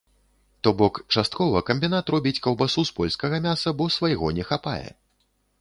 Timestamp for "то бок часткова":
0.67-1.61